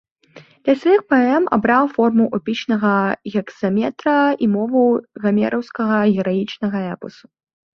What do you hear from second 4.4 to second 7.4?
і мову гамераўскага гераічнага эпасу.